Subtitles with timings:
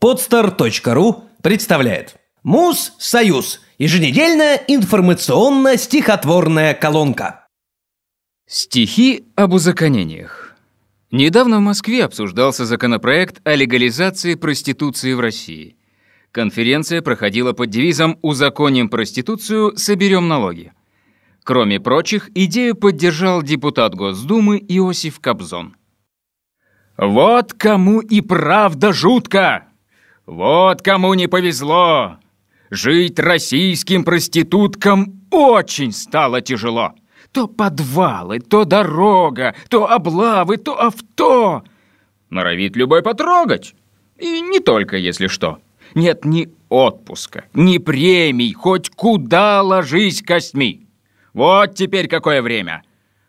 [0.00, 3.60] Podster.ru представляет Муз-Союз.
[3.78, 7.46] Еженедельная информационно-стихотворная колонка.
[8.46, 10.54] Стихи об узаконениях.
[11.10, 15.78] Недавно в Москве обсуждался законопроект о легализации проституции в России.
[16.30, 20.74] Конференция проходила под девизом «Узаконим проституцию, соберем налоги».
[21.42, 25.74] Кроме прочих, идею поддержал депутат Госдумы Иосиф Кобзон.
[26.98, 29.66] «Вот кому и правда жутко!»
[30.26, 32.18] Вот кому не повезло!
[32.70, 36.94] Жить российским проституткам очень стало тяжело.
[37.30, 41.62] То подвалы, то дорога, то облавы, то авто.
[42.28, 43.74] Норовит любой потрогать.
[44.18, 45.58] И не только, если что.
[45.94, 50.86] Нет ни отпуска, ни премий, хоть куда ложись костьми.
[51.34, 52.82] Вот теперь какое время.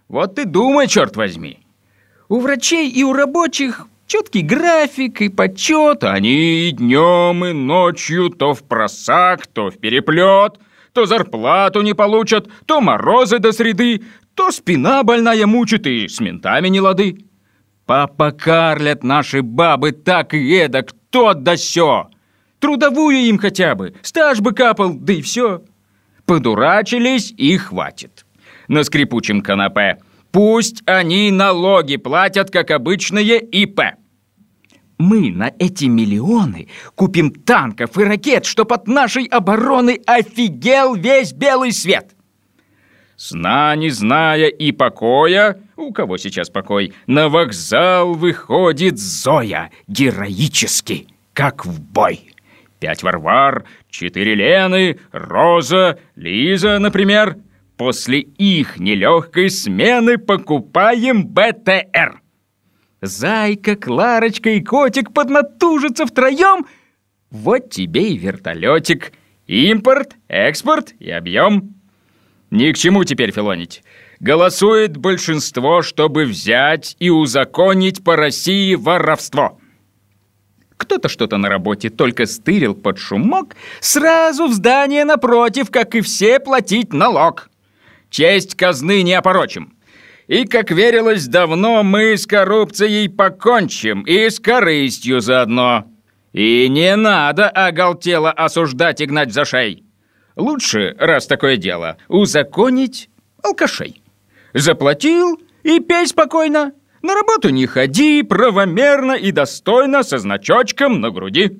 [0.07, 1.59] Вот ты думай, черт возьми.
[2.29, 8.53] У врачей и у рабочих Четкий график и подсчет, они и днем, и ночью то
[8.53, 10.59] в просак, то в переплет,
[10.93, 14.01] то зарплату не получат, то морозы до среды,
[14.33, 17.17] то спина больная мучит и с ментами не лады.
[17.85, 22.07] Папа карлят наши бабы так и эдак, то да сё.
[22.59, 25.63] Трудовую им хотя бы, стаж бы капал, да и все.
[26.25, 28.25] Подурачились и хватит.
[28.69, 29.97] На скрипучем канапе
[30.37, 33.81] Пусть они налоги платят, как обычные ИП.
[34.99, 41.71] Мы на эти миллионы купим танков и ракет, чтоб от нашей обороны офигел весь белый
[41.71, 42.11] свет.
[43.15, 51.65] Сна не зная и покоя, у кого сейчас покой, на вокзал выходит Зоя героически, как
[51.65, 52.35] в бой.
[52.79, 57.37] Пять Варвар, четыре Лены, Роза, Лиза, например,
[57.77, 62.21] После их нелегкой смены покупаем БТР.
[63.01, 66.65] Зайка, Кларочка и котик поднатужатся втроем.
[67.29, 69.13] Вот тебе и вертолетик.
[69.45, 71.75] Импорт, экспорт и объем.
[72.49, 73.83] Ни к чему теперь филонить.
[74.19, 79.59] Голосует большинство, чтобы взять и узаконить по России воровство.
[80.77, 86.39] Кто-то что-то на работе только стырил под шумок, сразу в здание напротив, как и все,
[86.39, 87.49] платить налог.
[88.09, 89.77] Честь казны не опорочим.
[90.27, 95.85] И, как верилось давно, мы с коррупцией покончим, и с корыстью заодно.
[96.33, 99.83] И не надо оголтело осуждать и гнать за шей.
[100.35, 103.09] Лучше, раз такое дело, узаконить
[103.43, 104.01] алкашей.
[104.53, 106.73] Заплатил и пей спокойно.
[107.01, 111.59] На работу не ходи, правомерно и достойно, со значочком на груди.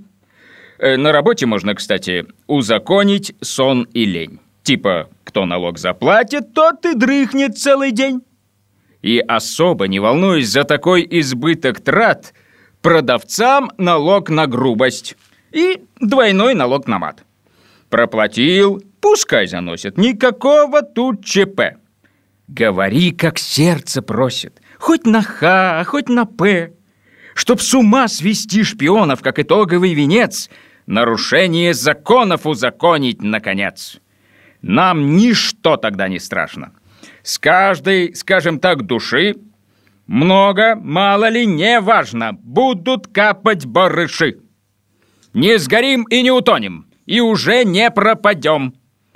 [0.77, 4.39] Э, на работе можно, кстати, узаконить сон и лень.
[4.67, 8.19] Типа, кто налог заплатит, тот и дрыхнет целый день.
[9.01, 12.33] И особо не волнуясь за такой избыток трат,
[12.81, 15.16] продавцам налог на грубость
[15.53, 17.23] и двойной налог на мат.
[17.89, 21.77] Проплатил, пускай заносит, никакого тут ЧП.
[22.50, 26.73] Говори, как сердце просит, хоть на Х, хоть на П.
[27.35, 30.50] Чтоб с ума свести шпионов, как итоговый венец,
[30.88, 34.01] нарушение законов узаконить, наконец.
[34.67, 36.73] Нам ничто тогда не страшно.
[37.23, 39.35] С каждой, скажем так, души
[40.07, 44.39] много, мало ли, не важно, будут капать барыши.
[45.33, 48.73] Не сгорим и не утонем, и уже не пропадем.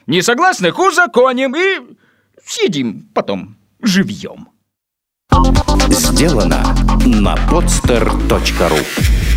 [0.08, 1.98] Не согласных узаконим и
[2.46, 4.48] съедим потом живьем.
[5.90, 6.64] Сделано
[7.06, 9.31] на podster.ru